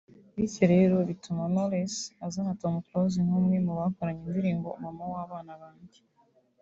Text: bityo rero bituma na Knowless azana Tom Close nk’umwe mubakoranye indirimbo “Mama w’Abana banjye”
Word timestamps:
bityo 0.35 0.63
rero 0.73 0.95
bituma 1.09 1.41
na 1.45 1.49
Knowless 1.53 1.95
azana 2.25 2.53
Tom 2.61 2.73
Close 2.87 3.17
nk’umwe 3.25 3.57
mubakoranye 3.65 4.21
indirimbo 4.29 4.67
“Mama 4.83 5.03
w’Abana 5.11 5.51
banjye” 5.61 6.01